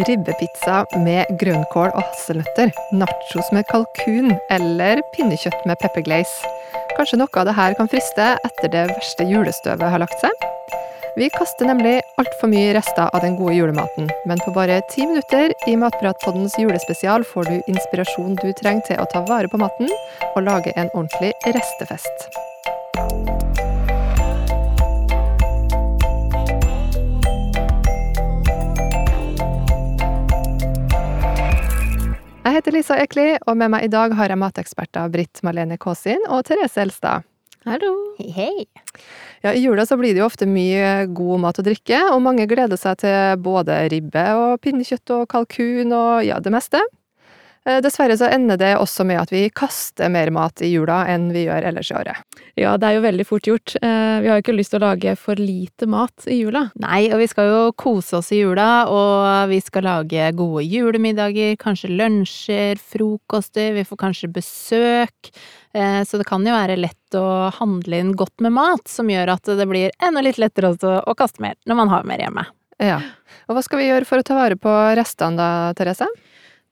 Ribbepizza 0.00 0.86
med 1.04 1.28
grønnkål 1.36 1.90
og 1.92 2.00
hasselnøtter, 2.00 2.70
nachos 2.96 3.50
med 3.52 3.66
kalkun 3.68 4.30
eller 4.54 5.02
pinnekjøtt 5.12 5.66
med 5.68 5.76
pepperglaze. 5.82 6.52
Kanskje 6.96 7.18
noe 7.20 7.28
av 7.36 7.44
det 7.48 7.54
her 7.58 7.76
kan 7.76 7.90
friste 7.92 8.30
etter 8.48 8.72
det 8.72 8.86
verste 8.88 9.26
julestøvet 9.28 9.92
har 9.92 10.00
lagt 10.00 10.16
seg? 10.24 10.46
Vi 11.20 11.28
kaster 11.34 11.68
nemlig 11.68 11.98
altfor 12.22 12.48
mye 12.48 12.70
rester 12.72 13.10
av 13.12 13.20
den 13.20 13.36
gode 13.36 13.58
julematen, 13.58 14.08
men 14.24 14.40
på 14.40 14.54
bare 14.56 14.78
ti 14.94 15.04
minutter 15.04 15.52
i 15.68 15.74
Matpratpoddens 15.76 16.56
julespesial 16.56 17.26
får 17.28 17.50
du 17.50 17.74
inspirasjon 17.74 18.38
du 18.40 18.48
trenger 18.62 18.88
til 18.88 19.02
å 19.02 19.10
ta 19.12 19.20
vare 19.28 19.52
på 19.52 19.60
maten 19.60 19.92
og 20.32 20.40
lage 20.48 20.72
en 20.72 20.88
ordentlig 20.94 21.34
restefest. 21.52 22.32
Jeg 32.42 32.56
heter 32.56 32.74
Lisa 32.74 32.96
Ekli, 32.98 33.26
og 33.46 33.54
med 33.54 33.70
meg 33.70 33.84
i 33.86 33.90
dag 33.90 34.10
har 34.18 34.32
jeg 34.32 34.40
mateksperter 34.40 35.10
Britt 35.14 35.38
Malene 35.46 35.76
Kaasin 35.78 36.24
og 36.26 36.40
Therese 36.48 36.80
Elstad. 36.82 37.22
Hallo. 37.62 37.92
Hei, 38.16 38.32
hei. 38.34 38.64
Ja, 39.44 39.52
I 39.52 39.60
jula 39.62 39.84
så 39.86 39.94
blir 40.00 40.10
det 40.10 40.24
jo 40.24 40.26
ofte 40.26 40.48
mye 40.50 41.06
god 41.14 41.44
mat 41.44 41.60
og 41.62 41.68
drikke, 41.68 42.00
og 42.10 42.18
mange 42.24 42.48
gleder 42.50 42.80
seg 42.80 42.98
til 43.04 43.38
både 43.44 43.76
ribbe 43.94 44.24
og 44.40 44.56
pinnekjøtt 44.64 45.14
og 45.14 45.28
kalkun 45.30 45.94
og 45.94 46.26
ja, 46.26 46.40
det 46.42 46.50
meste. 46.50 46.82
Eh, 47.62 47.78
dessverre 47.78 48.16
så 48.18 48.26
ender 48.26 48.58
det 48.58 48.72
også 48.74 49.04
med 49.06 49.20
at 49.22 49.30
vi 49.30 49.44
kaster 49.54 50.10
mer 50.10 50.32
mat 50.34 50.64
i 50.66 50.72
jula 50.72 51.04
enn 51.12 51.28
vi 51.34 51.44
gjør 51.44 51.68
ellers 51.68 51.92
i 51.92 51.94
året. 51.94 52.40
Ja, 52.58 52.74
det 52.76 52.88
er 52.88 52.96
jo 52.96 53.04
veldig 53.04 53.26
fort 53.28 53.46
gjort. 53.46 53.76
Eh, 53.78 54.16
vi 54.24 54.30
har 54.30 54.40
jo 54.40 54.42
ikke 54.42 54.56
lyst 54.56 54.74
til 54.74 54.80
å 54.80 54.88
lage 54.88 55.14
for 55.20 55.38
lite 55.38 55.86
mat 55.90 56.26
i 56.26 56.40
jula. 56.40 56.64
Nei, 56.82 57.04
og 57.12 57.22
vi 57.22 57.28
skal 57.30 57.50
jo 57.52 57.60
kose 57.78 58.18
oss 58.18 58.32
i 58.34 58.40
jula, 58.40 58.88
og 58.90 59.52
vi 59.52 59.60
skal 59.62 59.86
lage 59.86 60.32
gode 60.38 60.64
julemiddager, 60.66 61.54
kanskje 61.62 61.92
lunsjer, 61.94 62.82
frokoster, 62.82 63.76
vi 63.78 63.86
får 63.86 64.00
kanskje 64.08 64.32
besøk. 64.34 65.30
Eh, 65.72 66.02
så 66.02 66.18
det 66.18 66.26
kan 66.28 66.42
jo 66.42 66.56
være 66.56 66.80
lett 66.80 67.18
å 67.18 67.52
handle 67.60 68.02
inn 68.02 68.12
godt 68.18 68.42
med 68.42 68.56
mat, 68.58 68.90
som 68.90 69.10
gjør 69.12 69.36
at 69.36 69.54
det 69.60 69.68
blir 69.70 69.94
enda 70.02 70.24
litt 70.24 70.42
lettere 70.42 70.74
å 70.74 71.14
kaste 71.14 71.44
mer 71.44 71.54
når 71.68 71.78
man 71.78 71.94
har 71.94 72.10
mer 72.10 72.26
hjemme. 72.26 72.48
Ja. 72.82 72.98
Og 73.46 73.54
hva 73.54 73.62
skal 73.62 73.78
vi 73.78 73.86
gjøre 73.86 74.08
for 74.08 74.18
å 74.18 74.26
ta 74.26 74.34
vare 74.34 74.58
på 74.58 74.72
restene 74.98 75.38
da, 75.38 75.48
Therese? 75.78 76.10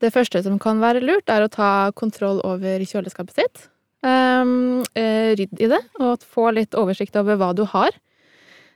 Det 0.00 0.12
første 0.14 0.40
som 0.44 0.56
kan 0.60 0.80
være 0.80 1.02
lurt, 1.04 1.28
er 1.28 1.44
å 1.44 1.52
ta 1.52 1.90
kontroll 1.96 2.40
over 2.46 2.80
kjøleskapet 2.80 3.36
sitt. 3.36 3.66
Um, 4.00 4.80
rydd 4.96 5.60
i 5.60 5.68
det, 5.68 5.80
og 6.00 6.24
få 6.24 6.48
litt 6.56 6.76
oversikt 6.78 7.18
over 7.20 7.36
hva 7.40 7.52
du 7.56 7.66
har. 7.68 7.92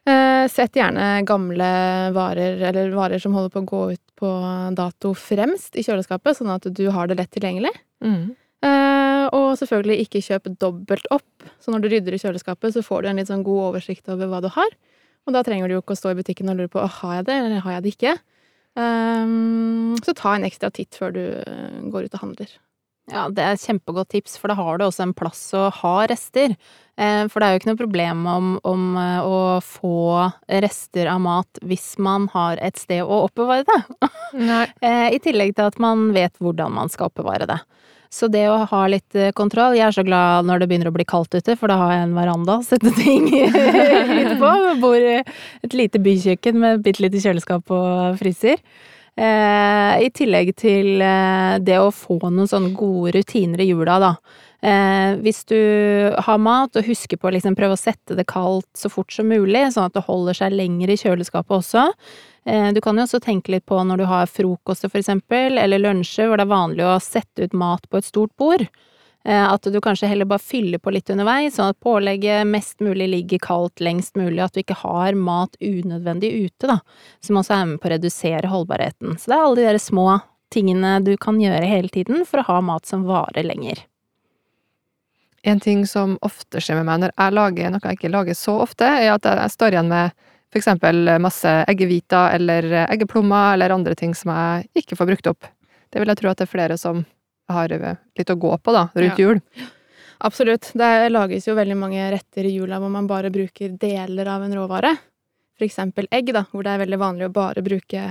Uh, 0.05 0.45
sett 0.52 0.77
gjerne 0.77 1.22
gamle 1.25 1.69
varer, 2.12 2.61
eller 2.69 2.92
varer 2.92 3.22
som 3.22 3.33
holder 3.33 3.55
på 3.55 3.62
å 3.62 3.69
gå 3.70 3.83
ut 3.95 4.02
på 4.20 4.33
dato, 4.77 5.14
fremst 5.17 5.78
i 5.80 5.84
kjøleskapet, 5.86 6.36
sånn 6.36 6.52
at 6.52 6.69
du 6.69 6.84
har 6.92 7.08
det 7.08 7.17
lett 7.22 7.33
tilgjengelig. 7.33 7.72
Mm. 8.05 8.34
Uh, 8.64 9.25
og 9.33 9.48
selvfølgelig 9.61 10.05
ikke 10.05 10.25
kjøp 10.25 10.52
dobbelt 10.61 11.08
opp, 11.12 11.48
så 11.61 11.72
når 11.72 11.84
du 11.84 11.89
rydder 11.95 12.17
i 12.17 12.20
kjøleskapet, 12.20 12.77
så 12.77 12.84
får 12.84 13.05
du 13.05 13.11
en 13.11 13.22
litt 13.22 13.33
sånn 13.33 13.47
god 13.47 13.70
oversikt 13.70 14.12
over 14.12 14.28
hva 14.28 14.45
du 14.45 14.50
har. 14.52 14.77
Og 15.25 15.33
da 15.33 15.41
trenger 15.45 15.69
du 15.69 15.78
jo 15.78 15.80
ikke 15.80 15.97
å 15.97 16.00
stå 16.02 16.12
i 16.12 16.20
butikken 16.20 16.52
og 16.52 16.61
lure 16.61 16.72
på 16.72 16.84
har 16.84 17.19
jeg 17.19 17.28
det, 17.30 17.41
eller 17.41 17.64
har 17.64 17.78
jeg 17.78 17.84
det 17.84 17.92
ikke. 17.97 18.14
Um, 18.75 19.94
så 20.03 20.14
ta 20.19 20.34
en 20.34 20.47
ekstra 20.48 20.70
titt 20.75 20.97
før 20.98 21.14
du 21.14 21.25
eh, 21.39 21.83
går 21.92 22.08
ut 22.08 22.17
og 22.17 22.25
handler. 22.25 22.55
Ja, 23.12 23.27
det 23.28 23.42
er 23.44 23.53
et 23.55 23.62
kjempegodt 23.62 24.08
tips, 24.14 24.39
for 24.41 24.48
da 24.48 24.56
har 24.56 24.78
du 24.80 24.86
også 24.86 25.05
en 25.05 25.12
plass 25.14 25.42
å 25.55 25.67
ha 25.83 25.94
rester. 26.08 26.55
Eh, 26.97 27.27
for 27.28 27.39
det 27.39 27.47
er 27.47 27.55
jo 27.55 27.61
ikke 27.61 27.70
noe 27.70 27.80
problem 27.83 28.25
om, 28.30 28.48
om, 28.64 28.86
eh, 28.97 29.20
å 29.20 29.61
få 29.62 30.25
rester 30.64 31.11
av 31.12 31.20
mat 31.22 31.61
hvis 31.62 31.92
man 32.02 32.30
har 32.33 32.58
et 32.64 32.80
sted 32.80 33.05
å 33.05 33.25
oppbevare 33.28 33.67
det. 33.69 34.08
I 35.14 35.20
tillegg 35.23 35.55
til 35.55 35.68
at 35.68 35.79
man 35.83 36.08
vet 36.17 36.40
hvordan 36.40 36.74
man 36.80 36.90
skal 36.92 37.13
oppbevare 37.13 37.51
det. 37.51 37.61
Så 38.12 38.28
det 38.30 38.44
å 38.48 38.60
ha 38.70 38.80
litt 38.90 39.16
kontroll 39.34 39.74
Jeg 39.74 39.88
er 39.88 39.94
så 39.96 40.04
glad 40.06 40.46
når 40.48 40.62
det 40.62 40.68
begynner 40.70 40.90
å 40.90 40.94
bli 40.94 41.06
kaldt 41.08 41.34
ute, 41.34 41.56
for 41.58 41.70
da 41.70 41.78
har 41.80 41.94
jeg 41.94 42.06
en 42.06 42.16
veranda 42.16 42.58
å 42.60 42.66
sette 42.66 42.92
ting 42.98 43.28
ut 44.20 44.34
på. 44.40 44.50
Bor 44.82 44.98
i 44.98 45.20
et 45.20 45.76
lite 45.76 46.02
bykjøkken 46.02 46.58
med 46.60 46.84
bitte 46.84 47.04
lite 47.04 47.22
kjøleskap 47.22 47.72
og 47.74 48.18
fryser. 48.20 48.62
Eh, 49.14 49.92
I 50.02 50.10
tillegg 50.10 50.50
til 50.58 50.98
eh, 51.04 51.60
det 51.62 51.78
å 51.78 51.92
få 51.94 52.18
noen 52.24 52.50
sånne 52.50 52.72
gode 52.74 53.12
rutiner 53.14 53.62
i 53.62 53.68
jula, 53.68 54.00
da. 54.02 54.12
Eh, 54.64 55.14
hvis 55.22 55.44
du 55.46 55.58
har 56.26 56.40
mat, 56.42 56.74
og 56.74 56.88
husker 56.88 57.20
på 57.20 57.30
å 57.30 57.34
liksom 57.36 57.54
prøve 57.58 57.76
å 57.76 57.80
sette 57.80 58.16
det 58.18 58.26
kaldt 58.30 58.70
så 58.78 58.90
fort 58.90 59.14
som 59.14 59.30
mulig, 59.30 59.68
sånn 59.70 59.86
at 59.86 59.94
det 59.94 60.06
holder 60.08 60.38
seg 60.40 60.56
lenger 60.56 60.90
i 60.90 60.98
kjøleskapet 60.98 61.60
også. 61.60 61.86
Eh, 62.44 62.72
du 62.72 62.80
kan 62.84 62.96
jo 62.98 63.06
også 63.06 63.20
tenke 63.24 63.55
litt 63.55 63.66
på 63.66 63.78
når 63.80 64.02
du 64.02 64.08
har 64.08 64.30
frokoster, 64.30 64.92
for 64.92 65.00
eksempel, 65.00 65.58
eller 65.58 65.80
lunsjer, 65.80 66.28
hvor 66.28 66.40
det 66.40 66.44
er 66.44 66.52
vanlig 66.52 66.84
å 66.86 66.98
sette 67.02 67.46
ut 67.46 67.56
mat 67.56 67.88
på 67.88 68.00
et 68.00 68.08
stort 68.08 68.34
bord. 68.40 68.66
Eh, 69.24 69.46
at 69.52 69.64
du 69.72 69.80
kanskje 69.80 70.10
heller 70.10 70.28
bare 70.28 70.44
fyller 70.44 70.83
på 70.83 70.92
litt 70.92 71.08
underveis, 71.08 71.56
sånn 71.56 71.72
at 71.72 71.80
pålegget 71.80 72.44
mest 72.48 72.84
mulig 72.84 73.08
ligger 73.08 73.40
kaldt 73.46 73.80
lengst 73.80 74.18
mulig, 74.20 74.42
at 74.44 74.52
du 74.52 74.60
ikke 74.60 74.77
har 74.83 75.16
mat 75.16 75.56
unødvendig 75.64 76.34
ute, 76.44 76.68
da, 76.68 76.78
som 77.24 77.40
også 77.40 77.56
er 77.56 77.66
med 77.72 77.80
på 77.80 77.88
å 77.88 77.94
redusere 77.94 78.52
holdbarheten. 78.52 79.16
Så 79.16 79.33
det 79.33 79.38
er 79.38 79.46
alle 79.46 79.60
de 79.62 79.66
der 79.70 79.80
små 79.80 80.08
tingene 80.52 80.98
du 81.02 81.14
kan 81.16 81.40
gjøre 81.40 81.64
hele 81.66 81.88
tiden 81.88 82.28
for 82.28 82.42
å 82.42 82.48
ha 82.50 82.60
mat 82.62 82.86
som 82.86 83.08
varer 83.08 83.48
lenger. 83.48 83.86
En 85.44 85.60
ting 85.60 85.86
som 85.88 86.18
ofte 86.24 86.60
skjer 86.60 86.78
med 86.80 86.88
meg 86.88 87.00
når 87.02 87.16
jeg 87.16 87.36
lager 87.36 87.72
noe 87.72 87.88
jeg 87.88 87.98
ikke 87.98 88.12
lager 88.12 88.36
så 88.36 88.58
ofte, 88.64 88.88
er 88.88 89.10
at 89.12 89.27
jeg 89.28 89.56
står 89.56 89.77
igjen 89.77 89.90
med 89.92 90.28
for 90.54 90.60
eksempel 90.60 91.08
masse 91.18 91.50
eggehviter 91.66 92.36
eller 92.36 92.68
eggeplommer 92.84 93.56
eller 93.56 93.74
andre 93.74 93.96
ting 93.98 94.12
som 94.14 94.30
jeg 94.30 94.84
ikke 94.84 94.98
får 95.00 95.08
brukt 95.10 95.30
opp. 95.32 95.48
Det 95.90 95.98
vil 95.98 96.12
jeg 96.12 96.20
tro 96.20 96.30
at 96.30 96.38
det 96.38 96.46
er 96.46 96.52
flere 96.52 96.76
som 96.78 97.02
har 97.50 97.74
litt 97.74 98.30
å 98.30 98.38
gå 98.38 98.52
på 98.62 98.74
da, 98.74 98.86
rundt 98.94 99.18
ja. 99.18 99.26
jul. 99.26 99.40
Absolutt. 100.24 100.70
Det 100.78 100.92
lages 101.10 101.48
jo 101.48 101.56
veldig 101.58 101.76
mange 101.76 102.04
retter 102.14 102.46
i 102.46 102.54
jula 102.54 102.78
hvor 102.80 102.92
man 102.92 103.08
bare 103.10 103.32
bruker 103.34 103.74
deler 103.80 104.30
av 104.30 104.46
en 104.46 104.54
råvare. 104.56 104.94
For 105.58 105.66
eksempel 105.66 106.08
egg, 106.10 106.32
da, 106.34 106.46
hvor 106.50 106.64
det 106.66 106.72
er 106.74 106.82
veldig 106.82 106.98
vanlig 106.98 107.28
å 107.28 107.34
bare 107.34 107.62
bruke 107.62 108.04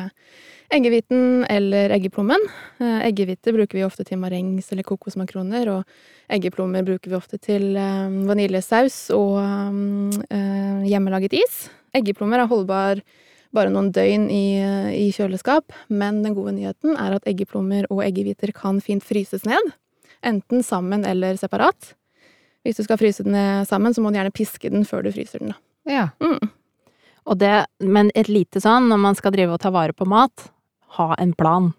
eggehviten 0.73 1.43
eller 1.51 1.91
eggeplommen. 1.97 2.45
Eh, 2.79 2.99
eggehvite 3.09 3.53
bruker 3.55 3.79
vi 3.79 3.85
ofte 3.85 4.05
til 4.07 4.21
marengs 4.21 4.71
eller 4.71 4.87
kokosmakroner, 4.87 5.69
og 5.73 6.33
eggeplommer 6.33 6.85
bruker 6.87 7.11
vi 7.11 7.19
ofte 7.19 7.39
til 7.41 7.73
eh, 7.75 8.19
vaniljesaus 8.29 9.05
og 9.17 9.39
eh, 10.29 10.85
hjemmelaget 10.87 11.35
is. 11.43 11.63
Eggeplommer 11.93 12.41
er 12.41 12.49
holdbar 12.49 13.03
bare 13.53 13.69
noen 13.69 13.91
døgn 13.93 14.25
i, 14.33 14.45
i, 14.97 15.09
kjøleskap, 15.13 15.75
men 15.93 16.23
den 16.25 16.33
gode 16.33 16.55
nyheten 16.55 16.97
er 16.97 17.17
at 17.17 17.27
eggeplommer 17.29 17.85
og 17.93 18.01
eggehviter 18.05 18.53
kan 18.55 18.79
fint 18.81 19.05
fryses 19.05 19.45
ned. 19.45 19.73
Enten 20.25 20.63
sammen 20.65 21.05
eller 21.05 21.37
separat. 21.37 21.93
Hvis 22.63 22.79
du 22.79 22.85
skal 22.87 22.97
fryse 22.97 23.25
den 23.25 23.35
ned 23.35 23.67
sammen, 23.69 23.93
så 23.93 24.01
må 24.01 24.09
du 24.09 24.17
gjerne 24.17 24.33
piske 24.33 24.71
den 24.73 24.87
før 24.87 25.05
du 25.05 25.11
fryser 25.13 25.43
den. 25.43 25.53
Ja. 25.89 26.09
Mm. 26.23 26.49
Det, 27.39 27.53
men 27.83 28.09
et 28.17 28.31
lite 28.31 28.59
sånn, 28.63 28.89
når 28.89 28.99
man 29.03 29.19
skal 29.19 29.35
drive 29.35 29.55
og 29.55 29.61
ta 29.63 29.71
vare 29.71 29.95
på 29.95 30.07
mat, 30.09 30.49
ha 30.97 31.13
en 31.19 31.35
plan. 31.37 31.71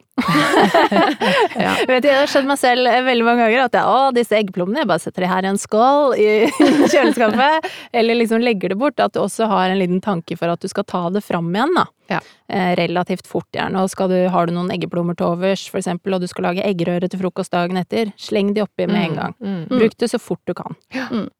Ja. 1.55 1.73
Vet 1.89 2.05
du, 2.05 2.09
jeg 2.09 2.21
har 2.21 2.31
skjønt 2.31 2.47
meg 2.49 2.59
selv 2.61 2.87
veldig 3.07 3.27
mange 3.27 3.47
ganger 3.47 3.65
at 3.65 3.79
jeg, 3.79 3.85
å, 3.91 4.13
disse 4.15 4.37
eggplommene, 4.39 4.85
jeg 4.85 4.91
bare 4.91 5.03
setter 5.03 5.27
de 5.27 5.31
her 5.33 5.47
i 5.47 5.51
en 5.51 5.61
skål 5.61 6.15
i 6.23 6.29
kjøleskapet. 6.93 7.69
Eller 7.97 8.21
liksom 8.21 8.45
legger 8.45 8.75
det 8.75 8.79
bort. 8.81 9.01
At 9.03 9.17
du 9.17 9.23
også 9.25 9.51
har 9.51 9.73
en 9.73 9.81
liten 9.81 10.03
tanke 10.05 10.39
for 10.39 10.53
at 10.53 10.63
du 10.63 10.71
skal 10.71 10.87
ta 10.89 11.07
det 11.15 11.25
fram 11.27 11.51
igjen, 11.55 11.75
da. 11.77 11.89
Ja. 12.07 12.21
Eh, 12.49 12.77
relativt 12.77 13.27
fort, 13.27 13.49
gjerne. 13.57 13.81
Og 13.81 14.11
du, 14.11 14.17
har 14.29 14.47
du 14.47 14.53
noen 14.53 14.71
eggeplommer 14.75 15.17
til 15.17 15.31
overs, 15.33 15.65
for 15.73 15.81
eksempel, 15.81 16.13
og 16.15 16.21
du 16.21 16.29
skal 16.29 16.51
lage 16.51 16.65
eggerøre 16.67 17.09
til 17.09 17.23
frokost 17.23 17.55
dagen 17.55 17.79
etter, 17.81 18.11
sleng 18.21 18.53
de 18.55 18.65
oppi 18.65 18.85
med 18.87 18.99
en 18.99 19.15
mm, 19.15 19.17
gang. 19.17 19.37
Mm, 19.39 19.55
mm. 19.63 19.79
Bruk 19.81 19.97
det 20.01 20.11
så 20.13 20.21
fort 20.21 20.43
du 20.45 20.53
kan. 20.57 20.77
Ja. 20.95 21.07
Mm. 21.09 21.31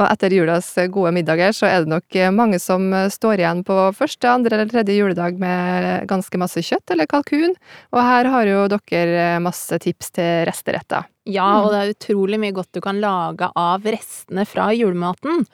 Og 0.00 0.04
etter 0.08 0.32
julas 0.34 0.70
gode 0.94 1.12
middager, 1.16 1.52
så 1.56 1.68
er 1.68 1.84
det 1.84 1.92
nok 1.92 2.18
mange 2.32 2.60
som 2.62 2.88
står 3.12 3.42
igjen 3.42 3.60
på 3.68 3.76
første, 3.96 4.30
andre 4.30 4.56
eller 4.56 4.72
tredje 4.72 4.96
juledag 4.96 5.40
med 5.40 6.06
ganske 6.08 6.40
masse 6.40 6.64
kjøtt 6.64 6.94
eller 6.94 7.10
kalkun. 7.10 7.52
Og 7.92 8.00
her 8.00 8.30
har 8.32 8.48
jo 8.48 8.64
dere 8.72 9.26
masse 9.44 9.76
tips 9.84 10.14
til 10.16 10.46
resteretter. 10.48 11.10
Ja, 11.28 11.46
og 11.64 11.70
det 11.72 11.80
er 11.80 11.92
utrolig 11.92 12.40
mye 12.40 12.56
godt 12.56 12.72
du 12.76 12.82
kan 12.84 13.00
lage 13.00 13.48
av 13.56 13.84
restene 13.84 14.44
fra 14.48 14.70
julematen. 14.76 15.44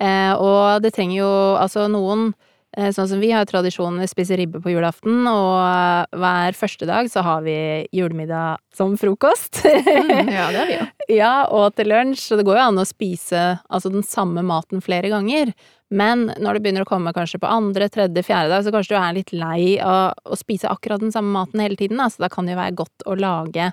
Eh, 0.00 0.32
og 0.34 0.82
det 0.82 0.94
trenger 0.94 1.20
jo 1.20 1.32
altså 1.60 1.86
noen 1.90 2.30
Eh, 2.30 2.49
sånn 2.70 3.08
som 3.10 3.18
vi 3.22 3.32
har 3.34 3.48
tradisjonen 3.50 3.98
vi 4.02 4.06
spiser 4.10 4.38
ribbe 4.38 4.60
på 4.62 4.70
julaften, 4.70 5.24
og 5.26 5.56
eh, 5.58 6.18
hver 6.22 6.54
første 6.58 6.86
dag 6.86 7.08
så 7.10 7.24
har 7.26 7.42
vi 7.42 7.56
julemiddag 7.96 8.60
som 8.76 8.94
frokost. 9.00 9.64
mm, 9.66 10.30
ja, 10.30 10.46
det 10.52 10.60
har 10.60 10.70
vi 10.70 10.78
jo. 10.78 10.86
Ja, 11.20 11.34
og 11.50 11.74
til 11.74 11.90
lunsj. 11.90 12.28
Så 12.28 12.38
det 12.38 12.46
går 12.46 12.60
jo 12.60 12.66
an 12.68 12.78
å 12.78 12.86
spise 12.86 13.58
altså 13.66 13.90
den 13.90 14.06
samme 14.06 14.44
maten 14.46 14.82
flere 14.84 15.10
ganger. 15.10 15.50
Men 15.90 16.28
når 16.38 16.56
det 16.56 16.62
begynner 16.62 16.86
å 16.86 16.90
komme 16.90 17.10
kanskje 17.16 17.40
på 17.42 17.50
andre, 17.50 17.88
tredje, 17.90 18.22
fjerde 18.22 18.52
dag, 18.52 18.62
så 18.62 18.70
kanskje 18.70 18.94
du 18.94 19.00
er 19.00 19.16
litt 19.16 19.32
lei 19.34 19.62
av 19.82 20.14
å 20.22 20.38
spise 20.38 20.70
akkurat 20.70 21.02
den 21.02 21.10
samme 21.10 21.34
maten 21.34 21.62
hele 21.64 21.78
tiden. 21.80 21.98
Da. 21.98 22.06
Så 22.06 22.22
da 22.22 22.30
kan 22.30 22.46
det 22.46 22.54
jo 22.54 22.60
være 22.62 22.78
godt 22.78 23.08
å 23.10 23.18
lage 23.18 23.72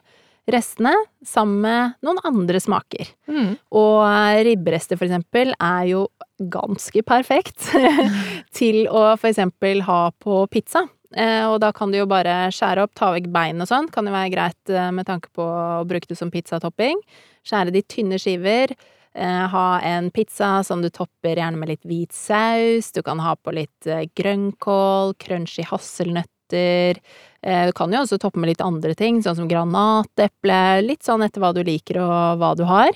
restene 0.52 0.94
sammen 1.26 1.60
med 1.64 1.98
noen 2.06 2.22
andre 2.28 2.62
smaker. 2.64 3.10
Mm. 3.28 3.56
Og 3.76 4.44
ribberester, 4.48 5.00
for 5.00 5.08
eksempel, 5.10 5.54
er 5.60 5.88
jo 5.92 6.06
ganske 6.38 7.02
perfekt 7.08 7.72
til 8.58 8.86
å 8.88 9.10
for 9.18 9.32
eksempel 9.32 9.84
ha 9.88 10.02
på 10.24 10.44
pizza. 10.54 10.86
Eh, 11.16 11.46
og 11.48 11.62
da 11.64 11.72
kan 11.76 11.92
du 11.92 12.02
jo 12.02 12.10
bare 12.10 12.50
skjære 12.54 12.84
opp, 12.84 12.94
ta 12.98 13.14
vekk 13.16 13.30
bein 13.34 13.64
og 13.64 13.70
sånn. 13.70 13.90
Kan 13.94 14.10
jo 14.10 14.16
være 14.16 14.34
greit 14.34 14.74
eh, 14.74 14.92
med 14.94 15.08
tanke 15.08 15.32
på 15.36 15.44
å 15.44 15.86
bruke 15.88 16.10
det 16.10 16.20
som 16.20 16.32
pizzatopping. 16.34 17.00
Skjære 17.48 17.74
de 17.76 17.84
tynne 17.88 18.20
skiver. 18.22 18.76
Eh, 19.18 19.44
ha 19.54 19.68
en 19.88 20.12
pizza 20.14 20.60
som 20.68 20.84
du 20.84 20.92
topper 20.94 21.40
gjerne 21.40 21.60
med 21.60 21.72
litt 21.74 21.88
hvit 21.88 22.16
saus. 22.16 22.92
Du 22.94 23.02
kan 23.08 23.24
ha 23.24 23.38
på 23.40 23.56
litt 23.56 23.92
grønnkål, 24.20 25.16
crunchy 25.24 25.66
hasselnøtter. 25.68 26.34
Eh, 26.54 27.66
du 27.68 27.74
kan 27.76 27.94
jo 27.94 28.02
også 28.04 28.20
toppe 28.22 28.42
med 28.42 28.52
litt 28.52 28.64
andre 28.66 28.96
ting, 28.98 29.22
sånn 29.24 29.38
som 29.40 29.50
granateple. 29.50 30.60
Litt 30.86 31.08
sånn 31.08 31.26
etter 31.26 31.44
hva 31.44 31.54
du 31.56 31.64
liker 31.68 32.02
og 32.04 32.42
hva 32.42 32.54
du 32.58 32.66
har. 32.70 32.94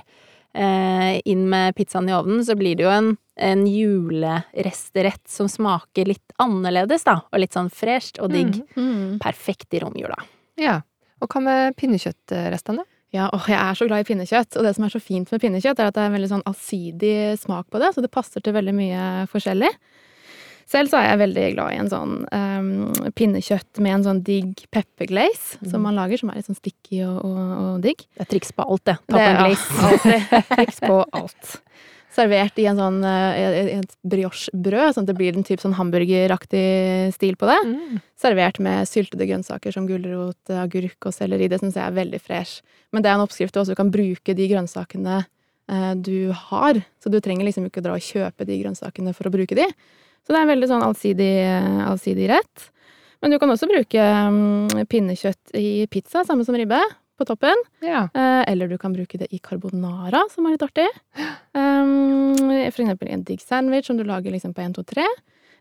Eh, 0.53 1.21
inn 1.31 1.45
med 1.49 1.75
pizzaen 1.77 2.09
i 2.09 2.15
ovnen, 2.15 2.43
så 2.45 2.57
blir 2.59 2.75
det 2.75 2.83
jo 2.83 2.91
en, 2.91 3.11
en 3.39 3.65
juleresterett 3.67 5.23
som 5.31 5.49
smaker 5.51 6.09
litt 6.11 6.35
annerledes, 6.43 7.05
da. 7.07 7.21
Og 7.31 7.43
litt 7.43 7.55
sånn 7.55 7.71
fresht 7.71 8.19
og 8.19 8.33
digg. 8.35 8.59
Mm. 8.75 9.19
Perfekt 9.23 9.73
i 9.77 9.83
romjula. 9.83 10.17
Ja. 10.59 10.81
Og 11.21 11.31
hva 11.31 11.43
med 11.45 11.77
pinnekjøttrestene? 11.79 12.83
Ja, 13.11 13.27
åh, 13.35 13.43
jeg 13.51 13.59
er 13.59 13.75
så 13.75 13.85
glad 13.89 14.05
i 14.05 14.07
pinnekjøtt, 14.07 14.55
og 14.55 14.63
det 14.63 14.71
som 14.77 14.85
er 14.87 14.93
så 14.93 15.01
fint 15.03 15.31
med 15.33 15.41
pinnekjøtt, 15.43 15.79
er 15.79 15.89
at 15.89 15.97
det 15.97 16.03
er 16.03 16.07
en 16.07 16.15
veldig 16.15 16.29
sånn 16.31 16.45
allsidig 16.47 17.15
smak 17.41 17.67
på 17.67 17.81
det, 17.83 17.89
så 17.91 18.03
det 18.03 18.11
passer 18.11 18.43
til 18.43 18.55
veldig 18.55 18.75
mye 18.77 19.07
forskjellig. 19.31 19.71
Selv 20.71 20.87
så 20.87 21.01
er 21.01 21.09
jeg 21.09 21.19
veldig 21.19 21.45
glad 21.57 21.73
i 21.75 21.79
en 21.81 21.89
sånn 21.91 22.11
um, 22.31 22.67
pinnekjøtt 23.17 23.81
med 23.83 23.91
en 23.97 24.05
sånn 24.05 24.21
digg 24.23 24.61
pepperglaze 24.71 25.57
som 25.67 25.81
Mm. 25.81 25.87
man 25.89 25.97
lager, 25.99 26.21
som 26.21 26.29
er 26.31 26.37
litt 26.39 26.47
sånn 26.47 26.55
sticky 26.55 27.01
og, 27.03 27.17
og, 27.27 27.41
og 27.65 27.81
digg. 27.83 28.05
Det 28.15 28.23
er 28.23 28.29
triks 28.31 28.53
på 28.55 28.63
alt, 28.63 28.85
det. 28.87 28.95
Ta 29.09 29.17
på 29.17 29.25
en 29.25 29.41
glaze. 29.41 29.89
alltid. 29.89 30.31
Triks 30.55 30.79
på 30.85 30.99
alt. 31.19 31.51
Servert 32.11 32.57
i 32.59 32.65
en 32.67 32.79
sånn 32.79 32.97
eh, 33.07 33.77
et 33.79 33.93
briochebrød, 34.03 34.95
sånn 34.95 35.05
at 35.05 35.11
det 35.11 35.15
blir 35.19 35.35
en 35.39 35.45
type 35.47 35.63
sånn 35.63 35.75
hamburgeraktig 35.77 37.13
stil 37.15 37.35
på 37.39 37.47
det. 37.47 37.59
Mm. 37.67 37.99
Servert 38.19 38.59
med 38.63 38.87
syltede 38.89 39.27
grønnsaker 39.29 39.71
som 39.75 39.87
gulrot, 39.87 40.39
agurk 40.55 41.07
og 41.07 41.15
selleri. 41.15 41.47
Det 41.51 41.59
syns 41.61 41.77
jeg 41.79 41.85
er 41.87 41.95
veldig 41.95 42.19
fresh. 42.23 42.61
Men 42.91 43.03
det 43.03 43.11
er 43.11 43.19
en 43.19 43.23
oppskrift 43.25 43.55
du 43.55 43.61
også 43.63 43.75
kan 43.79 43.91
bruke 43.93 44.35
de 44.35 44.47
grønnsakene 44.51 45.21
eh, 45.71 45.93
du 45.95 46.31
har. 46.47 46.81
Så 47.03 47.11
du 47.11 47.19
trenger 47.23 47.47
liksom 47.47 47.67
ikke 47.69 47.83
dra 47.85 47.95
og 47.95 48.03
kjøpe 48.03 48.47
de 48.47 48.59
grønnsakene 48.63 49.15
for 49.15 49.27
å 49.27 49.33
bruke 49.33 49.55
de. 49.57 49.67
Så 50.21 50.33
det 50.33 50.39
er 50.39 50.45
en 50.45 50.53
veldig 50.53 50.69
sånn 50.69 50.85
allsidig, 50.85 51.33
eh, 51.43 51.81
allsidig 51.87 52.29
rett. 52.31 52.67
Men 53.21 53.33
du 53.33 53.37
kan 53.41 53.51
også 53.53 53.69
bruke 53.69 54.01
um, 54.01 54.67
pinnekjøtt 54.89 55.53
i 55.57 55.85
pizza, 55.93 56.23
samme 56.25 56.45
som 56.45 56.57
ribbe, 56.57 56.79
på 57.21 57.27
toppen. 57.29 57.59
Ja. 57.85 58.07
Uh, 58.15 58.41
eller 58.49 58.71
du 58.71 58.79
kan 58.81 58.95
bruke 58.95 59.19
det 59.21 59.27
i 59.29 59.37
carbonara, 59.43 60.23
som 60.33 60.47
er 60.47 60.55
litt 60.55 60.65
artig. 60.65 60.87
Um, 61.53 62.33
for 62.73 62.81
eksempel 62.81 63.11
en 63.13 63.25
digg 63.27 63.43
sandwich 63.45 63.91
som 63.91 63.99
du 63.99 64.05
lager 64.07 64.33
liksom 64.33 64.55
på 64.57 64.65
1, 64.65 64.79
2, 64.79 64.87
3. 64.95 65.05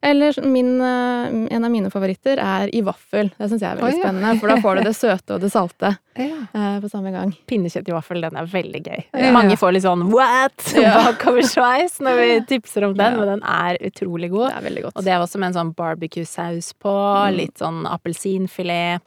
Eller 0.02 0.32
min, 0.48 0.80
eh, 0.80 1.54
en 1.56 1.64
av 1.64 1.70
mine 1.70 1.90
favoritter 1.92 2.38
er 2.40 2.70
i 2.74 2.80
vaffel. 2.80 3.28
Det 3.36 3.48
syns 3.50 3.60
jeg 3.60 3.68
er 3.68 3.76
veldig 3.76 3.90
Oi, 3.92 3.98
ja. 3.98 4.04
spennende, 4.06 4.40
for 4.40 4.48
da 4.48 4.56
får 4.64 4.78
du 4.78 4.82
det 4.86 4.94
søte 4.96 5.34
og 5.36 5.42
det 5.42 5.50
salte 5.52 5.90
ja. 6.16 6.38
eh, 6.56 6.78
på 6.80 6.88
samme 6.88 7.12
gang. 7.12 7.34
Pinnekjøtt 7.50 7.90
i 7.90 7.92
vaffel, 7.92 8.22
den 8.24 8.38
er 8.40 8.48
veldig 8.48 8.80
gøy. 8.86 9.02
Ja. 9.12 9.32
Mange 9.36 9.58
får 9.60 9.74
litt 9.76 9.84
sånn 9.84 10.06
what? 10.12 10.56
Ja. 10.80 10.94
bakoversveis 11.10 11.98
når 12.00 12.16
vi 12.22 12.28
tipser 12.54 12.88
om 12.88 12.94
den, 12.96 13.12
Ja. 13.12 13.18
men 13.20 13.28
den 13.34 13.42
er 13.44 13.76
utrolig 13.90 14.30
god. 14.32 14.48
Det 14.48 14.56
er 14.62 14.68
veldig 14.70 14.82
godt. 14.88 14.96
Og 14.96 15.04
det 15.04 15.12
er 15.12 15.20
også 15.26 15.38
med 15.42 15.52
en 15.52 15.58
sånn 15.60 15.74
barbecue-saus 15.76 16.72
på, 16.80 16.96
Mm. 17.20 17.36
litt 17.36 17.58
sånn 17.60 17.84
appelsinfilet. 17.86 19.00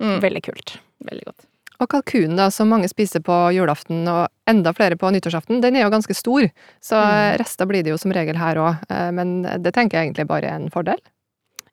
Mm, 0.00 0.18
Veldig 0.20 0.42
kult. 0.44 0.76
veldig 1.04 1.24
godt. 1.32 1.46
Og 1.80 1.88
kalkunen, 1.88 2.36
da, 2.36 2.50
som 2.52 2.68
mange 2.68 2.88
spiser 2.92 3.22
på 3.24 3.32
julaften, 3.56 4.02
og 4.10 4.28
enda 4.50 4.72
flere 4.76 4.98
på 5.00 5.08
nyttårsaften, 5.14 5.62
den 5.64 5.76
er 5.76 5.86
jo 5.86 5.92
ganske 5.94 6.14
stor. 6.14 6.50
Så 6.84 6.98
Mm. 7.00 7.38
rester 7.40 7.66
blir 7.66 7.82
det 7.82 7.90
jo 7.94 7.96
som 7.96 8.12
regel 8.12 8.36
her 8.36 8.56
òg. 8.56 8.76
Men 9.14 9.42
det 9.62 9.72
tenker 9.72 9.96
jeg 9.96 10.12
egentlig 10.12 10.26
bare 10.28 10.44
er 10.44 10.56
en 10.60 10.68
fordel. 10.68 10.98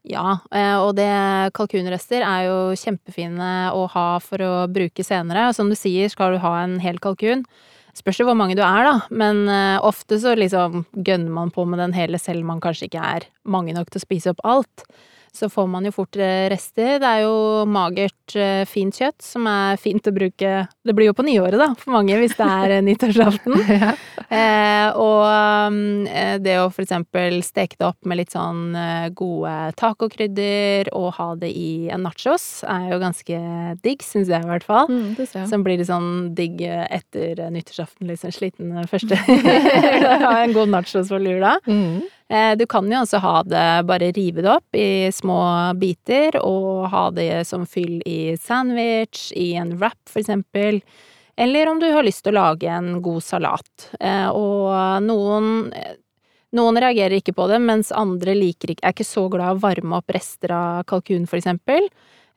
Ja, 0.08 0.38
eh, 0.54 0.78
og 0.80 0.96
det 0.96 1.52
kalkunrester 1.54 2.24
er 2.24 2.46
jo 2.48 2.72
kjempefine 2.80 3.74
å 3.76 3.90
ha 3.90 4.20
for 4.20 4.38
å 4.38 4.68
bruke 4.72 5.04
senere. 5.04 5.54
Som 5.54 5.68
du 5.68 5.76
sier, 5.76 6.08
skal 6.10 6.32
du 6.32 6.38
ha 6.40 6.64
en 6.64 6.80
hel 6.80 6.98
kalkun. 6.98 7.44
Spørs 7.94 8.18
det 8.22 8.28
hvor 8.28 8.38
mange 8.38 8.56
du 8.56 8.62
er, 8.62 8.84
da, 8.86 9.02
men 9.10 9.50
eh, 9.50 9.80
ofte 9.84 10.20
så 10.22 10.38
liksom 10.38 10.86
gønner 10.96 11.30
man 11.34 11.52
på 11.52 11.66
med 11.68 11.80
den 11.80 11.94
hele 11.98 12.18
selv 12.22 12.40
om 12.46 12.54
man 12.54 12.62
kanskje 12.62 12.88
ikke 12.88 13.04
er 13.04 13.26
mange 13.44 13.74
nok 13.74 13.90
til 13.90 14.00
å 14.00 14.06
spise 14.06 14.30
opp 14.32 14.40
alt. 14.46 14.86
Så 15.34 15.50
får 15.50 15.68
man 15.70 15.86
jo 15.88 15.94
fort 15.96 16.18
eh, 16.20 16.48
rester. 16.52 16.98
Det 17.02 17.08
er 17.08 17.24
jo 17.26 17.66
magert, 17.70 18.36
eh, 18.36 18.64
fint 18.70 18.96
kjøtt 18.96 19.22
som 19.24 19.48
er 19.50 19.78
fint 19.82 20.08
å 20.08 20.14
bruke 20.16 20.54
Det 20.68 20.96
blir 20.96 21.10
jo 21.10 21.16
på 21.18 21.26
nyåret, 21.28 21.58
da, 21.60 21.72
for 21.78 21.96
mange, 21.98 22.16
hvis 22.20 22.36
det 22.38 22.48
er 22.48 22.76
eh, 22.78 22.84
nyttårsaften. 22.86 23.58
ja. 23.84 23.94
Eh, 24.28 24.98
og 24.98 25.78
det 26.44 26.56
å 26.60 26.68
for 26.74 26.84
eksempel 26.84 27.40
steke 27.46 27.78
det 27.80 27.88
opp 27.88 28.08
med 28.08 28.20
litt 28.20 28.34
sånn 28.34 28.76
gode 29.16 29.54
tacokrydder 29.80 30.90
og 30.96 31.14
ha 31.18 31.30
det 31.40 31.52
i 31.56 31.88
en 31.94 32.04
nachos, 32.06 32.64
er 32.68 32.90
jo 32.92 33.00
ganske 33.02 33.40
digg, 33.84 34.04
syns 34.06 34.32
jeg 34.32 34.44
i 34.44 34.50
hvert 34.50 34.68
fall. 34.68 34.92
Mm. 34.92 35.16
Som 35.50 35.64
blir 35.66 35.80
litt 35.80 35.90
sånn 35.90 36.34
digg 36.38 36.62
etter 36.64 37.46
nyttårsaften, 37.54 38.10
litt 38.10 38.24
sånn 38.24 38.36
sliten 38.36 38.76
første 38.90 39.20
Ha 40.28 40.36
en 40.44 40.56
god 40.56 40.74
nachos 40.74 41.12
for 41.12 41.24
lur 41.24 41.40
da. 41.44 41.58
Mm. 41.68 42.06
Eh, 42.30 42.56
Du 42.60 42.66
kan 42.68 42.90
jo 42.92 43.00
altså 43.00 43.18
ha 43.24 43.44
det, 43.44 43.86
bare 43.88 44.12
rive 44.12 44.42
det 44.44 44.52
opp 44.52 44.76
i 44.76 45.10
små 45.12 45.40
biter, 45.80 46.40
og 46.44 46.90
ha 46.92 47.10
det 47.12 47.48
som 47.48 47.66
fyll 47.66 48.02
i 48.06 48.36
sandwich, 48.38 49.32
i 49.36 49.54
en 49.56 49.78
wrap 49.78 49.98
for 50.10 50.20
eksempel. 50.20 50.82
Eller 51.38 51.70
om 51.70 51.80
du 51.80 51.86
har 51.94 52.04
lyst 52.04 52.24
til 52.26 52.34
å 52.34 52.40
lage 52.42 52.68
en 52.68 53.02
god 53.02 53.24
salat. 53.24 53.90
Eh, 54.00 54.28
Og 54.30 55.02
noen 55.04 55.64
noen 56.56 56.78
reagerer 56.80 57.20
ikke 57.20 57.34
på 57.36 57.46
det, 57.52 57.60
mens 57.60 57.92
andre 57.92 58.34
liker 58.34 58.72
ikke, 58.72 58.86
er 58.88 58.94
ikke 58.96 59.06
så 59.06 59.26
glad 59.30 59.50
i 59.52 59.58
å 59.58 59.62
varme 59.62 59.98
opp 60.00 60.10
rester 60.16 60.54
av 60.56 60.86
kalkun, 60.88 61.28
for 61.28 61.38
eksempel. 61.38 61.90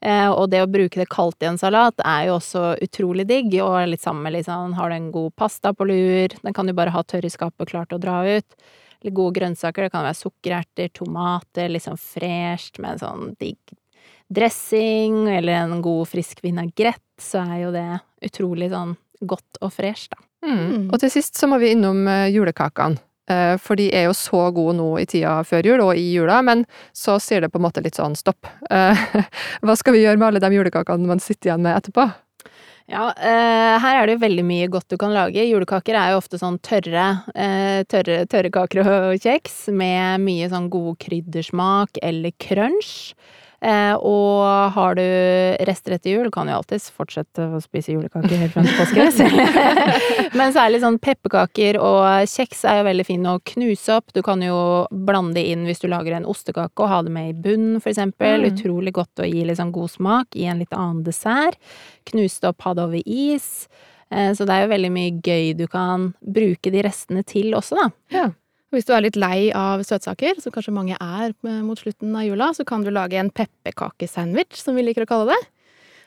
Eh, 0.02 0.28
og 0.31 0.50
det 0.50 0.62
å 0.64 0.69
bruke 0.70 0.98
det 0.98 1.08
kaldt 1.12 1.42
i 1.44 1.46
en 1.46 1.58
salat 1.60 1.94
er 2.04 2.26
jo 2.26 2.38
også 2.38 2.75
utrolig 2.82 3.26
digg, 3.28 3.54
og 3.62 3.87
litt 3.92 4.02
sammen 4.02 4.25
med 4.26 4.34
liksom, 4.38 4.75
har 4.75 4.90
du 4.90 4.96
en 4.96 5.10
god 5.14 5.34
pasta 5.37 5.72
på 5.72 5.87
lur, 5.87 6.34
den 6.42 6.56
kan 6.56 6.66
du 6.66 6.72
bare 6.76 6.90
ha 6.94 7.02
tørr 7.04 7.25
i 7.28 7.32
skapet 7.32 7.69
klart 7.70 7.92
å 7.92 8.00
dra 8.02 8.22
ut. 8.26 8.56
Litt 9.05 9.17
gode 9.17 9.38
grønnsaker, 9.38 9.87
det 9.87 9.93
kan 9.94 10.05
være 10.05 10.19
sukkererter, 10.19 10.91
tomater, 10.93 11.70
litt 11.73 11.87
sånn 11.87 12.00
fresht 12.00 12.81
med 12.82 12.97
en 12.97 13.05
sånn 13.05 13.37
digg 13.41 13.76
dressing, 14.31 15.29
eller 15.29 15.52
en 15.52 15.82
god 15.82 16.08
frisk 16.08 16.44
vinagrett, 16.44 17.02
så 17.20 17.43
er 17.43 17.64
jo 17.64 17.70
det 17.75 17.87
utrolig 18.23 18.70
sånn 18.70 18.94
godt 19.20 19.58
og 19.61 19.73
fresht, 19.75 20.14
da. 20.14 20.23
Mm. 20.47 20.61
Mm. 20.61 20.85
Og 20.88 21.00
til 21.02 21.12
sist 21.12 21.37
så 21.37 21.49
må 21.50 21.58
vi 21.61 21.75
innom 21.75 22.06
eh, 22.08 22.31
julekakene. 22.32 23.00
Eh, 23.31 23.56
For 23.61 23.76
de 23.76 23.91
er 23.94 24.06
jo 24.06 24.14
så 24.17 24.47
gode 24.54 24.78
nå 24.78 24.88
i 25.02 25.07
tida 25.11 25.40
før 25.45 25.66
jul 25.66 25.83
og 25.85 25.92
i 25.99 26.07
jula, 26.14 26.40
men 26.47 26.64
så 26.97 27.19
sier 27.21 27.45
det 27.45 27.50
på 27.52 27.61
en 27.61 27.66
måte 27.66 27.83
litt 27.85 27.99
sånn 27.99 28.16
stopp. 28.16 28.49
Eh, 28.71 29.04
Hva 29.66 29.76
skal 29.76 29.99
vi 29.99 30.04
gjøre 30.07 30.21
med 30.21 30.30
alle 30.30 30.45
de 30.47 30.52
julekakene 30.57 31.11
man 31.11 31.23
sitter 31.23 31.50
igjen 31.50 31.66
med 31.66 31.76
etterpå? 31.76 32.07
Ja, 32.90 33.12
eh, 33.14 33.76
her 33.78 34.00
er 34.00 34.09
det 34.09 34.16
jo 34.16 34.23
veldig 34.25 34.44
mye 34.47 34.70
godt 34.73 34.88
du 34.90 34.97
kan 34.99 35.12
lage. 35.14 35.44
Julekaker 35.47 35.94
er 35.94 36.12
jo 36.12 36.18
ofte 36.18 36.40
sånn 36.40 36.59
tørre, 36.66 37.23
eh, 37.38 37.82
tørre, 37.87 38.25
tørre 38.26 38.50
kaker 38.50 38.82
og 38.82 39.23
kjeks 39.23 39.68
med 39.70 40.25
mye 40.25 40.49
sånn 40.50 40.66
god 40.73 40.99
kryddersmak 41.04 42.00
eller 42.02 42.35
crunch. 42.42 43.14
Eh, 43.61 43.93
og 43.93 44.73
har 44.73 44.95
du 44.97 45.02
rester 45.69 45.93
etter 45.93 46.14
jul, 46.14 46.31
kan 46.33 46.49
jo 46.49 46.57
alltids 46.57 46.87
fortsette 46.97 47.45
å 47.45 47.61
spise 47.61 47.93
julekaker 47.93 48.40
helt 48.40 48.55
frem 48.55 48.64
til 48.64 48.79
påske. 48.79 49.05
Men 50.38 50.55
særlig 50.57 50.81
sånn 50.81 50.97
pepperkaker 51.02 51.76
og 51.76 52.25
kjeks 52.31 52.64
er 52.64 52.81
jo 52.81 52.87
veldig 52.88 53.07
fin 53.11 53.29
å 53.29 53.37
knuse 53.52 53.99
opp. 53.99 54.14
Du 54.17 54.23
kan 54.25 54.40
jo 54.45 54.57
blande 54.90 55.37
det 55.37 55.45
inn 55.52 55.67
hvis 55.69 55.83
du 55.85 55.90
lager 55.93 56.17
en 56.17 56.29
ostekake 56.31 56.81
og 56.81 56.88
ha 56.93 57.02
det 57.05 57.12
med 57.12 57.35
i 57.35 57.37
bunnen, 57.37 57.79
for 57.85 57.93
eksempel. 57.93 58.40
Mm. 58.47 58.49
Utrolig 58.55 58.97
godt 58.97 59.21
å 59.21 59.29
gi 59.29 59.45
litt 59.45 59.61
sånn 59.61 59.75
god 59.76 59.93
smak 59.93 60.40
i 60.40 60.49
en 60.49 60.64
litt 60.64 60.73
annen 60.73 61.05
dessert. 61.05 61.61
Knuse 62.09 62.40
det 62.40 62.55
opp, 62.55 62.64
ha 62.64 62.75
det 62.75 62.88
over 62.88 63.02
is. 63.05 63.69
Eh, 64.11 64.33
Så 64.35 64.47
det 64.49 64.57
er 64.57 64.64
jo 64.64 64.73
veldig 64.75 64.90
mye 64.97 65.17
gøy 65.21 65.52
du 65.59 65.67
kan 65.71 66.14
bruke 66.25 66.73
de 66.73 66.83
restene 66.88 67.23
til 67.29 67.52
også, 67.55 67.76
da. 67.76 67.90
Ja. 68.17 68.29
Hvis 68.71 68.87
du 68.87 68.93
er 68.95 69.03
litt 69.03 69.19
lei 69.19 69.50
av 69.57 69.83
søtsaker, 69.83 70.39
som 70.39 70.53
kanskje 70.55 70.75
mange 70.75 70.95
er 70.95 71.33
eh, 71.33 71.62
mot 71.67 71.79
slutten 71.79 72.12
av 72.15 72.23
jula, 72.23 72.53
så 72.55 72.67
kan 72.67 72.85
du 72.87 72.93
lage 72.95 73.19
en 73.19 73.33
pepperkakesandwich, 73.35 74.61
som 74.62 74.79
vi 74.79 74.85
liker 74.87 75.07
å 75.07 75.11
kalle 75.11 75.33
det. 75.33 75.39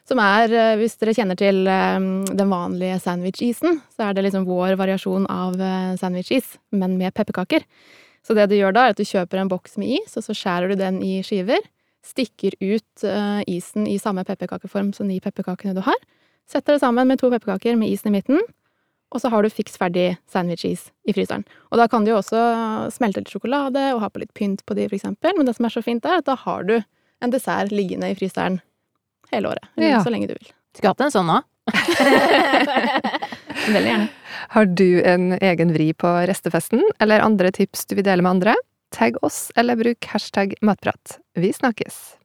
Som 0.08 0.22
er, 0.24 0.48
eh, 0.48 0.76
hvis 0.80 0.96
dere 1.02 1.16
kjenner 1.18 1.40
til 1.40 1.68
eh, 1.68 2.00
den 2.32 2.54
vanlige 2.54 3.02
sandwichisen, 3.04 3.82
så 3.92 4.08
er 4.08 4.16
det 4.16 4.24
liksom 4.30 4.48
vår 4.48 4.78
variasjon 4.80 5.28
av 5.28 5.60
sandwichis, 6.00 6.56
men 6.72 6.96
med 7.02 7.12
pepperkaker. 7.20 7.68
Så 8.24 8.36
det 8.38 8.48
du 8.48 8.56
gjør 8.56 8.72
da, 8.78 8.88
er 8.88 8.96
at 8.96 9.02
du 9.02 9.04
kjøper 9.04 9.44
en 9.44 9.52
boks 9.52 9.76
med 9.82 9.98
is, 10.00 10.16
og 10.16 10.24
så 10.24 10.32
skjærer 10.32 10.72
du 10.72 10.80
den 10.80 11.04
i 11.04 11.18
skiver. 11.28 11.60
Stikker 12.04 12.56
ut 12.64 13.04
isen 13.48 13.86
i 13.88 14.00
samme 14.00 14.24
pepperkakeform 14.28 14.92
som 14.96 15.12
de 15.12 15.20
pepperkakene 15.24 15.76
du 15.76 15.84
har. 15.84 16.00
Setter 16.48 16.76
det 16.76 16.84
sammen 16.84 17.08
med 17.08 17.20
to 17.20 17.30
pepperkaker 17.32 17.76
med 17.80 17.92
isen 17.92 18.12
i 18.12 18.18
midten. 18.18 18.40
Og 19.14 19.22
så 19.22 19.30
har 19.30 19.46
du 19.46 19.50
fiks 19.54 19.78
ferdig 19.78 20.18
sandwichis 20.34 20.88
i 21.06 21.14
fryseren. 21.14 21.44
Og 21.72 21.78
da 21.78 21.86
kan 21.88 22.04
du 22.06 22.10
jo 22.12 22.18
også 22.18 22.40
smelte 22.96 23.22
litt 23.22 23.30
sjokolade 23.34 23.84
og 23.94 24.02
ha 24.02 24.10
på 24.10 24.24
litt 24.24 24.34
pynt 24.34 24.64
på 24.66 24.74
de, 24.78 24.88
for 24.90 24.98
eksempel. 24.98 25.36
Men 25.38 25.46
det 25.46 25.54
som 25.58 25.66
er 25.70 25.74
så 25.76 25.84
fint, 25.86 26.06
er 26.10 26.18
at 26.24 26.26
da 26.30 26.36
har 26.44 26.66
du 26.66 26.80
en 27.22 27.32
dessert 27.34 27.72
liggende 27.72 28.10
i 28.10 28.18
fryseren 28.18 28.58
hele 29.32 29.54
året. 29.54 29.70
Eller 29.78 29.90
Ja. 29.96 30.04
så 30.04 30.10
lenge 30.14 30.28
du 30.28 30.34
vil. 30.34 30.50
Skulle 30.74 30.96
hatt 30.96 31.02
en 31.06 31.14
sånn 31.14 31.30
òg. 31.30 31.44
Veldig 33.74 33.90
gjerne. 33.92 34.10
Har 34.54 34.66
du 34.66 34.88
en 35.08 35.32
egen 35.40 35.72
vri 35.74 35.92
på 35.94 36.10
restefesten, 36.28 36.82
eller 37.00 37.22
andre 37.24 37.52
tips 37.56 37.86
du 37.86 37.96
vil 37.96 38.04
dele 38.06 38.22
med 38.26 38.32
andre? 38.38 38.56
Tagg 38.94 39.16
oss, 39.26 39.52
eller 39.58 39.76
bruk 39.80 40.06
hashtag 40.12 40.54
matprat. 40.62 41.20
Vi 41.38 41.54
snakkes! 41.54 42.16